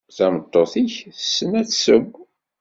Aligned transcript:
Tameṭṭut-ik 0.17 0.93
tessen 1.19 1.51
ad 1.59 1.65
tesseww? 1.67 2.05